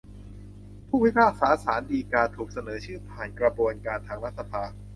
[0.87, 4.63] ผู้พิพากษาศาลฎีกาถูกเสนอชื่อผ่านกระบวนการทางรัฐสภา